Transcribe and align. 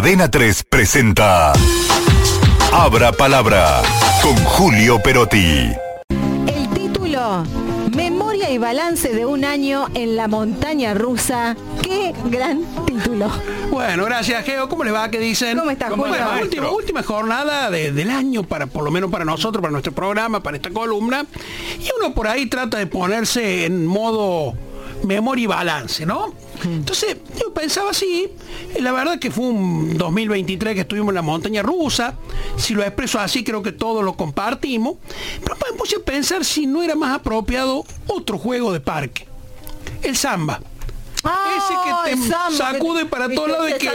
Cadena 0.00 0.30
3 0.30 0.64
presenta 0.64 1.52
Abra 2.72 3.12
Palabra 3.12 3.82
con 4.22 4.34
Julio 4.46 4.98
Perotti. 5.02 5.68
El 6.46 6.68
título, 6.70 7.44
Memoria 7.94 8.48
y 8.50 8.56
balance 8.56 9.10
de 9.10 9.26
un 9.26 9.44
año 9.44 9.88
en 9.92 10.16
la 10.16 10.26
montaña 10.26 10.94
rusa. 10.94 11.54
¡Qué 11.82 12.14
gran 12.30 12.64
título! 12.86 13.28
Bueno, 13.70 14.06
gracias, 14.06 14.42
Geo. 14.46 14.70
¿Cómo 14.70 14.84
les 14.84 14.94
va? 14.94 15.10
¿Qué 15.10 15.18
dicen? 15.18 15.58
¿Cómo 15.58 15.70
está, 15.70 15.90
Bueno, 15.90 16.14
Julio? 16.14 16.42
última, 16.44 16.70
última 16.70 17.02
jornada 17.02 17.70
de- 17.70 17.92
del 17.92 18.08
año, 18.08 18.42
para 18.42 18.66
por 18.68 18.84
lo 18.84 18.90
menos 18.90 19.10
para 19.10 19.26
nosotros, 19.26 19.60
para 19.60 19.70
nuestro 19.72 19.92
programa, 19.92 20.42
para 20.42 20.56
esta 20.56 20.70
columna. 20.70 21.26
Y 21.78 21.90
uno 22.02 22.14
por 22.14 22.26
ahí 22.26 22.46
trata 22.46 22.78
de 22.78 22.86
ponerse 22.86 23.66
en 23.66 23.84
modo 23.84 24.54
memoria 25.04 25.44
y 25.44 25.46
balance, 25.46 26.04
¿no? 26.06 26.32
Entonces, 26.62 27.16
yo 27.40 27.52
pensaba 27.54 27.90
así, 27.90 28.28
la 28.78 28.92
verdad 28.92 29.18
que 29.18 29.30
fue 29.30 29.44
un 29.46 29.96
2023 29.96 30.74
que 30.74 30.80
estuvimos 30.82 31.08
en 31.10 31.14
la 31.14 31.22
montaña 31.22 31.62
rusa, 31.62 32.14
si 32.56 32.74
lo 32.74 32.82
expreso 32.82 33.18
así 33.18 33.42
creo 33.42 33.62
que 33.62 33.72
todos 33.72 34.04
lo 34.04 34.14
compartimos, 34.14 34.96
pero 35.42 35.56
me 35.70 35.76
puse 35.78 35.96
a 35.96 36.00
pensar 36.00 36.44
si 36.44 36.66
no 36.66 36.82
era 36.82 36.94
más 36.94 37.14
apropiado 37.16 37.84
otro 38.08 38.36
juego 38.38 38.72
de 38.72 38.80
parque, 38.80 39.26
el 40.02 40.16
samba. 40.16 40.60
Ese 41.22 41.74
que 41.84 42.10
te 42.10 42.28
samba, 42.28 42.50
sacude 42.72 43.04
para 43.06 43.28
todos 43.28 43.48
lados 43.50 43.70
y 43.70 43.72
que, 43.78 43.86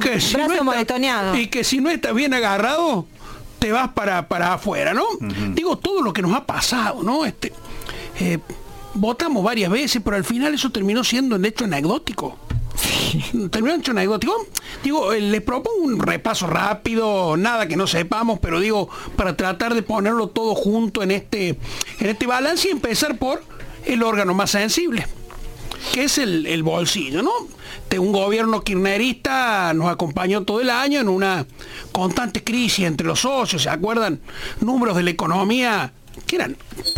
que 0.00 0.20
si 0.20 0.32
brazos 0.46 0.64
está- 0.80 0.94
y 1.38 1.46
que 1.48 1.64
si 1.64 1.78
no 1.80 1.90
estás 1.90 2.14
bien 2.14 2.32
agarrado, 2.34 3.06
te 3.58 3.70
vas 3.72 3.88
para, 3.90 4.28
para 4.28 4.54
afuera, 4.54 4.94
¿no? 4.94 5.04
Digo, 5.54 5.76
todo 5.76 6.00
lo 6.00 6.12
que 6.12 6.22
nos 6.22 6.32
ha 6.34 6.44
pasado, 6.44 7.02
¿no? 7.02 7.24
Este, 7.26 7.52
eh, 8.20 8.38
votamos 8.98 9.42
varias 9.44 9.70
veces, 9.70 10.02
pero 10.04 10.16
al 10.16 10.24
final 10.24 10.54
eso 10.54 10.70
terminó 10.70 11.04
siendo 11.04 11.36
un 11.36 11.44
hecho 11.44 11.64
anecdótico. 11.64 12.38
Terminó 13.50 13.74
hecho 13.74 13.92
anecdótico. 13.92 14.34
Digo, 14.82 15.12
eh, 15.12 15.20
les 15.20 15.42
propongo 15.42 15.78
un 15.82 16.00
repaso 16.00 16.46
rápido, 16.46 17.36
nada 17.36 17.66
que 17.66 17.76
no 17.76 17.86
sepamos, 17.86 18.38
pero 18.40 18.60
digo, 18.60 18.88
para 19.16 19.36
tratar 19.36 19.74
de 19.74 19.82
ponerlo 19.82 20.28
todo 20.28 20.54
junto 20.54 21.02
en 21.02 21.10
este, 21.10 21.58
en 22.00 22.06
este 22.08 22.26
balance 22.26 22.68
y 22.68 22.72
empezar 22.72 23.18
por 23.18 23.42
el 23.84 24.02
órgano 24.02 24.34
más 24.34 24.50
sensible 24.50 25.06
que 25.92 26.04
es 26.04 26.18
el, 26.18 26.46
el 26.46 26.62
bolsillo, 26.64 27.22
¿no? 27.22 27.30
De 27.88 27.98
un 27.98 28.12
gobierno 28.12 28.62
kirchnerista 28.62 29.72
nos 29.74 29.88
acompañó 29.88 30.42
todo 30.42 30.60
el 30.60 30.70
año 30.70 31.00
en 31.00 31.08
una 31.08 31.46
constante 31.92 32.42
crisis 32.42 32.84
entre 32.84 33.06
los 33.06 33.20
socios, 33.20 33.62
¿se 33.62 33.70
acuerdan? 33.70 34.20
Números 34.60 34.96
de 34.96 35.04
la 35.04 35.10
economía 35.10 35.92
que 36.26 36.36
eran 36.36 36.56
un 36.76 36.94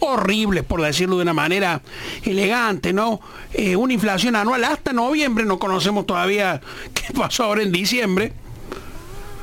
poco 0.00 0.14
horribles, 0.14 0.64
por 0.64 0.82
decirlo 0.82 1.16
de 1.16 1.22
una 1.22 1.34
manera 1.34 1.82
elegante, 2.24 2.92
¿no? 2.92 3.20
Eh, 3.52 3.76
una 3.76 3.92
inflación 3.92 4.34
anual 4.34 4.64
hasta 4.64 4.92
noviembre, 4.92 5.44
no 5.44 5.58
conocemos 5.58 6.06
todavía 6.06 6.60
qué 6.94 7.12
pasó 7.12 7.44
ahora 7.44 7.62
en 7.62 7.70
diciembre, 7.70 8.32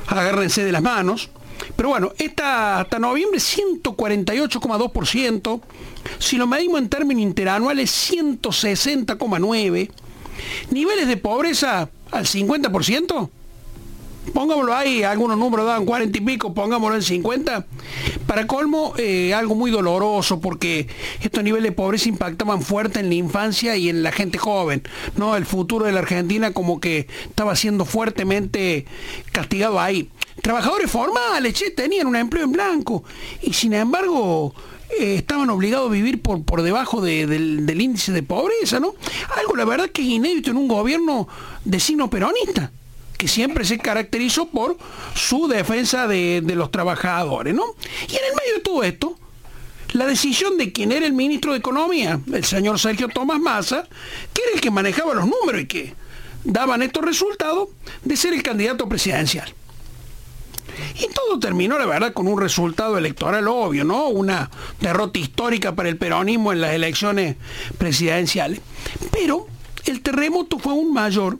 agárrense 0.06 0.64
de 0.64 0.72
las 0.72 0.82
manos. 0.82 1.30
Pero 1.74 1.88
bueno, 1.90 2.12
esta 2.18 2.80
hasta 2.80 2.98
noviembre 2.98 3.40
148,2%, 3.40 5.60
si 6.18 6.36
lo 6.36 6.46
medimos 6.46 6.80
en 6.80 6.88
términos 6.88 7.22
interanuales 7.22 8.12
160,9%, 8.12 9.90
niveles 10.70 11.08
de 11.08 11.16
pobreza 11.16 11.88
al 12.10 12.24
50%, 12.24 13.28
pongámoslo 14.32 14.74
ahí, 14.74 15.02
algunos 15.02 15.36
números 15.36 15.66
daban 15.66 15.84
40 15.84 16.18
y 16.18 16.20
pico, 16.20 16.54
pongámoslo 16.54 16.96
en 16.96 17.02
50. 17.02 17.66
Para 18.28 18.46
colmo, 18.46 18.92
eh, 18.98 19.32
algo 19.32 19.54
muy 19.54 19.70
doloroso 19.70 20.38
porque 20.38 20.86
estos 21.22 21.42
niveles 21.42 21.64
de 21.70 21.72
pobreza 21.72 22.10
impactaban 22.10 22.60
fuerte 22.60 23.00
en 23.00 23.08
la 23.08 23.14
infancia 23.14 23.74
y 23.74 23.88
en 23.88 24.02
la 24.02 24.12
gente 24.12 24.36
joven. 24.36 24.82
¿no? 25.16 25.34
El 25.34 25.46
futuro 25.46 25.86
de 25.86 25.92
la 25.92 26.00
Argentina 26.00 26.52
como 26.52 26.78
que 26.78 27.08
estaba 27.24 27.56
siendo 27.56 27.86
fuertemente 27.86 28.84
castigado 29.32 29.80
ahí. 29.80 30.10
Trabajadores 30.42 30.90
formales, 30.90 31.54
che, 31.54 31.70
tenían 31.70 32.06
un 32.06 32.16
empleo 32.16 32.44
en 32.44 32.52
blanco 32.52 33.02
y 33.42 33.54
sin 33.54 33.72
embargo 33.72 34.54
eh, 35.00 35.14
estaban 35.16 35.48
obligados 35.48 35.88
a 35.88 35.92
vivir 35.92 36.20
por, 36.20 36.44
por 36.44 36.60
debajo 36.60 37.00
de- 37.00 37.26
del, 37.26 37.64
del 37.64 37.80
índice 37.80 38.12
de 38.12 38.22
pobreza, 38.22 38.78
¿no? 38.78 38.94
Algo 39.38 39.56
la 39.56 39.64
verdad 39.64 39.88
que 39.88 40.02
es 40.02 40.08
inédito 40.08 40.50
en 40.50 40.58
un 40.58 40.68
gobierno 40.68 41.26
de 41.64 41.80
signo 41.80 42.10
peronista 42.10 42.70
que 43.18 43.28
siempre 43.28 43.64
se 43.64 43.78
caracterizó 43.78 44.46
por 44.46 44.78
su 45.14 45.48
defensa 45.48 46.06
de, 46.06 46.40
los 46.54 46.70
trabajadores, 46.70 47.52
¿no? 47.52 47.64
Y 48.08 48.12
en 48.12 48.24
el 48.30 48.36
medio 48.36 48.54
de 48.54 48.60
todo 48.60 48.82
esto, 48.84 49.18
la 49.92 50.06
decisión 50.06 50.56
de 50.56 50.72
quien 50.72 50.92
era 50.92 51.04
el 51.04 51.12
ministro 51.12 51.52
de 51.52 51.58
Economía, 51.58 52.20
el 52.32 52.44
señor 52.44 52.78
Sergio 52.78 53.08
Tomás 53.08 53.40
Massa, 53.40 53.88
que 54.32 54.42
era 54.42 54.52
el 54.54 54.60
que 54.60 54.70
manejaba 54.70 55.14
los 55.14 55.26
números 55.26 55.62
y 55.62 55.66
que 55.66 55.94
daban 56.44 56.80
estos 56.82 57.04
resultados, 57.04 57.68
de 58.04 58.16
ser 58.16 58.34
el 58.34 58.42
candidato 58.42 58.88
presidencial. 58.88 59.52
Y 60.94 61.12
todo 61.12 61.40
terminó, 61.40 61.76
la 61.76 61.86
verdad, 61.86 62.12
con 62.12 62.28
un 62.28 62.40
resultado 62.40 62.96
electoral 62.98 63.48
obvio, 63.48 63.82
¿no? 63.82 64.08
Una 64.08 64.48
derrota 64.80 65.18
histórica 65.18 65.74
para 65.74 65.88
el 65.88 65.96
peronismo 65.96 66.52
en 66.52 66.60
las 66.60 66.72
elecciones 66.72 67.34
presidenciales. 67.78 68.60
Pero 69.10 69.48
el 69.86 70.02
terremoto 70.02 70.60
fue 70.60 70.72
aún 70.72 70.92
mayor 70.92 71.38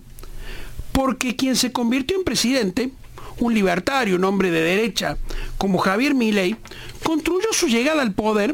porque 0.98 1.36
quien 1.36 1.54
se 1.54 1.70
convirtió 1.70 2.16
en 2.16 2.25
presidente, 2.25 2.91
un 3.38 3.54
libertario, 3.54 4.16
un 4.16 4.25
hombre 4.25 4.50
de 4.50 4.62
derecha 4.62 5.16
como 5.56 5.78
Javier 5.78 6.12
Milei, 6.12 6.56
construyó 7.04 7.53
su 7.53 7.69
llegada 7.69 8.03
al 8.03 8.14
poder 8.14 8.53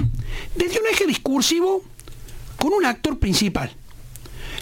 desde 0.54 0.78
un 0.78 0.86
eje 0.92 1.06
discursivo 1.06 1.82
con 2.58 2.74
un 2.74 2.84
actor 2.84 3.18
principal. 3.18 3.72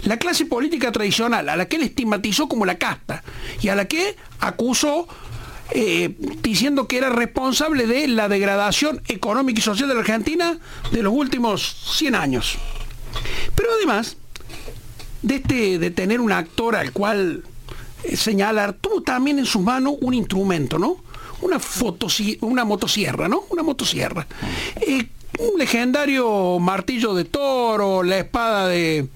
La 0.05 0.17
clase 0.17 0.47
política 0.47 0.93
tradicional, 0.93 1.49
a 1.49 1.57
la 1.57 1.67
que 1.67 1.75
él 1.75 1.83
estigmatizó 1.83 2.47
como 2.47 2.65
la 2.67 2.79
casta 2.79 3.25
y 3.61 3.67
a 3.67 3.75
la 3.75 3.87
que 3.87 4.15
acusó 4.39 5.09
eh, 5.73 6.15
diciendo 6.41 6.87
que 6.87 6.99
era 6.99 7.11
responsable 7.11 7.89
de 7.89 8.07
la 8.07 8.29
degradación 8.29 9.03
económica 9.09 9.59
y 9.59 9.63
social 9.63 9.89
de 9.89 9.95
la 9.95 10.03
Argentina 10.03 10.57
de 10.93 11.03
los 11.03 11.13
últimos 11.13 11.97
100 11.97 12.15
años. 12.15 12.59
Pero 13.57 13.71
además 13.77 14.19
de, 15.23 15.35
este, 15.35 15.81
de 15.81 15.91
tener 15.91 16.21
un 16.21 16.31
actor 16.31 16.77
al 16.77 16.93
cual 16.93 17.43
señalar, 18.15 18.75
tuvo 18.75 19.01
también 19.03 19.39
en 19.39 19.47
sus 19.47 19.63
manos 19.63 19.95
un 20.01 20.15
instrumento, 20.15 20.79
¿no? 20.79 20.97
Una, 21.41 21.59
una 22.43 22.65
motosierra, 22.65 23.29
¿no? 23.29 23.43
Una 23.51 23.63
motosierra. 23.63 24.27
Eh, 24.81 25.07
un 25.39 25.59
legendario 25.59 26.59
martillo 26.61 27.15
de 27.15 27.25
toro, 27.25 28.03
la 28.03 28.19
espada 28.19 28.69
de, 28.69 29.09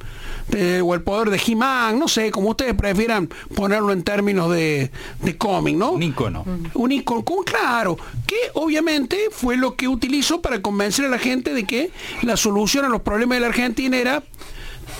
de- 0.49 0.81
o 0.81 0.95
el 0.95 1.03
poder 1.03 1.29
de 1.31 1.41
He-Man, 1.47 1.99
no 1.99 2.09
sé, 2.09 2.31
como 2.31 2.49
ustedes 2.51 2.75
prefieran 2.75 3.29
ponerlo 3.55 3.93
en 3.93 4.03
términos 4.03 4.51
de, 4.51 4.91
de 5.23 5.37
cómic, 5.37 5.77
¿no? 5.77 5.93
Un 5.93 6.03
ícono. 6.03 6.45
Un 6.75 6.91
icono, 6.93 7.23
como- 7.25 7.45
claro, 7.45 7.97
que 8.27 8.37
obviamente 8.55 9.29
fue 9.31 9.57
lo 9.57 9.77
que 9.77 9.87
utilizó 9.89 10.41
para 10.41 10.61
convencer 10.63 11.05
a 11.05 11.09
la 11.09 11.19
gente 11.19 11.53
de 11.53 11.65
que 11.65 11.91
la 12.23 12.37
solución 12.37 12.85
a 12.87 12.89
los 12.89 13.03
problemas 13.03 13.37
de 13.37 13.41
la 13.43 13.47
Argentina 13.49 13.97
era 13.99 14.23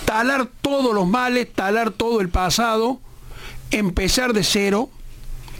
talar 0.05 0.47
todos 0.61 0.93
los 0.93 1.07
males, 1.07 1.51
talar 1.53 1.91
todo 1.91 2.21
el 2.21 2.29
pasado, 2.29 2.99
empezar 3.71 4.33
de 4.33 4.43
cero, 4.43 4.89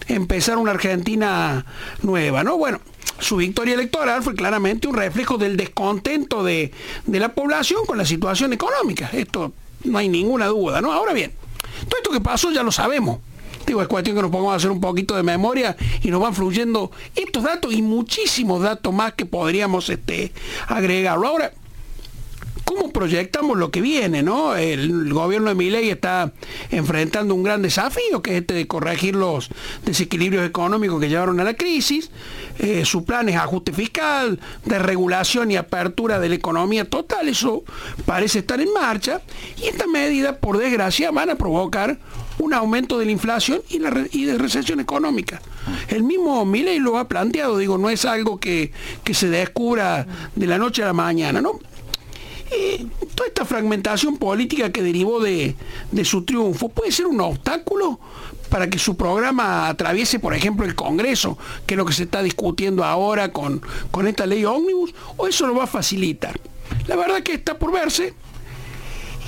empezar 0.08 0.58
una 0.58 0.72
Argentina 0.72 1.66
nueva, 2.02 2.44
¿no? 2.44 2.58
Bueno, 2.58 2.80
su 3.20 3.38
victoria 3.38 3.74
electoral 3.74 4.24
fue 4.24 4.36
claramente 4.36 4.88
un 4.88 4.96
reflejo 4.96 5.38
del 5.38 5.58
descontento 5.58 6.44
de, 6.44 6.72
de 7.06 7.20
la 7.20 7.34
población 7.34 7.86
con 7.86 7.98
la 7.98 8.06
situación 8.06 8.54
económica. 8.54 9.10
Esto 9.12 9.54
no 9.84 9.98
hay 9.98 10.10
ninguna 10.10 10.48
duda, 10.48 10.82
¿no? 10.82 10.92
Ahora 10.92 11.14
bien, 11.14 11.34
todo 11.88 11.98
esto 11.98 12.12
que 12.12 12.22
pasó 12.22 12.52
ya 12.52 12.64
lo 12.64 12.72
sabemos. 12.72 13.20
Digo, 13.66 13.82
es 13.82 13.88
cuestión 13.90 14.16
que 14.16 14.22
nos 14.22 14.32
pongamos 14.32 14.54
a 14.54 14.56
hacer 14.58 14.72
un 14.72 14.80
poquito 14.80 15.16
de 15.16 15.24
memoria 15.24 15.76
y 16.02 16.10
nos 16.10 16.22
van 16.22 16.34
fluyendo 16.34 16.90
estos 17.16 17.44
datos 17.44 17.74
y 17.74 17.82
muchísimos 17.82 18.62
datos 18.62 18.94
más 18.94 19.14
que 19.14 19.26
podríamos 19.26 19.90
este, 19.90 20.32
agregarlo. 20.68 21.28
Ahora, 21.28 21.52
¿Cómo 22.68 22.92
proyectamos 22.92 23.58
lo 23.58 23.72
que 23.72 23.80
viene? 23.80 24.24
¿no? 24.24 24.54
El 24.58 25.14
gobierno 25.14 25.48
de 25.48 25.56
Milei 25.56 25.90
está 25.90 26.34
enfrentando 26.70 27.34
un 27.34 27.42
gran 27.42 27.62
desafío, 27.62 28.22
que 28.22 28.32
es 28.32 28.42
este 28.42 28.56
de 28.56 28.68
corregir 28.68 29.16
los 29.16 29.48
desequilibrios 29.86 30.46
económicos 30.46 31.00
que 31.00 31.08
llevaron 31.08 31.40
a 31.40 31.46
la 31.46 31.54
crisis. 31.54 32.12
Eh, 32.60 32.84
su 32.84 33.06
plan 33.06 33.30
es 33.30 33.38
ajuste 33.38 33.72
fiscal, 33.72 34.42
desregulación 34.66 35.50
y 35.50 35.56
apertura 35.56 36.20
de 36.20 36.28
la 36.28 36.36
economía 36.36 36.84
total. 36.84 37.30
Eso 37.30 37.64
parece 38.06 38.40
estar 38.40 38.60
en 38.60 38.74
marcha. 38.74 39.22
Y 39.64 39.68
estas 39.68 39.88
medidas, 39.88 40.36
por 40.36 40.58
desgracia, 40.58 41.10
van 41.12 41.30
a 41.30 41.36
provocar 41.36 41.98
un 42.38 42.54
aumento 42.54 43.00
de 43.00 43.06
la 43.06 43.12
inflación 43.12 43.62
y, 43.70 43.80
la 43.80 43.92
de 43.92 44.38
recesión 44.38 44.82
económica. 44.82 45.42
El 45.88 46.04
mismo 46.04 46.44
Milei 46.44 46.80
lo 46.80 46.98
ha 46.98 47.08
planteado, 47.08 47.58
digo, 47.58 47.78
no 47.78 47.90
es 47.90 48.04
algo 48.04 48.42
que, 48.42 48.74
que 49.06 49.14
se 49.14 49.30
descubra 49.30 50.06
de 50.36 50.48
la 50.48 50.58
noche 50.58 50.84
a 50.84 50.88
la 50.88 50.94
mañana, 50.94 51.40
¿no? 51.40 51.62
Toda 53.16 53.28
esta 53.28 53.46
fragmentación 53.46 54.18
política 54.18 54.72
que 54.72 54.82
derivó 54.82 55.20
de, 55.20 55.56
de 55.92 56.06
su 56.06 56.24
triunfo 56.24 56.70
puede 56.70 56.92
ser 56.92 57.08
un 57.08 57.20
obstáculo 57.22 58.00
para 58.50 58.70
que 58.70 58.80
su 58.80 58.96
programa 58.96 59.68
atraviese, 59.68 60.20
por 60.20 60.34
ejemplo, 60.34 60.66
el 60.66 60.76
Congreso, 60.76 61.38
que 61.66 61.74
es 61.74 61.78
lo 61.78 61.86
que 61.86 61.94
se 61.94 62.04
está 62.04 62.22
discutiendo 62.22 62.84
ahora 62.84 63.32
con, 63.32 63.62
con 63.92 64.08
esta 64.08 64.26
ley 64.26 64.46
ómnibus, 64.46 64.94
o 65.18 65.28
eso 65.28 65.48
lo 65.48 65.56
va 65.56 65.66
a 65.66 65.68
facilitar. 65.68 66.40
La 66.88 66.96
verdad 66.96 67.22
que 67.22 67.34
está 67.34 67.58
por 67.58 67.72
verse. 67.72 68.14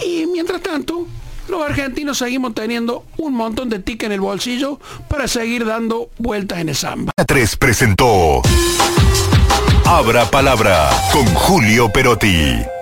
Y 0.06 0.25
mientras 0.27 0.62
tanto, 0.62 1.07
los 1.50 1.62
argentinos 1.62 2.18
seguimos 2.18 2.54
teniendo 2.54 3.06
un 3.18 3.33
montón 3.33 3.69
de 3.69 3.80
tic 3.80 4.04
en 4.04 4.12
el 4.12 4.21
bolsillo 4.21 4.80
para 5.07 5.27
seguir 5.27 5.66
dando 5.66 6.10
vueltas 6.18 6.60
en 6.60 6.69
el 6.69 6.75
samba. 6.75 7.12
3 7.25 7.56
presentó 7.57 8.42
Abra 9.86 10.30
Palabra 10.30 10.89
con 11.12 11.25
Julio 11.25 11.92
Perotti. 11.92 12.79